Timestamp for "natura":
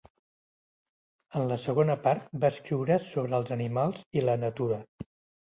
4.47-4.83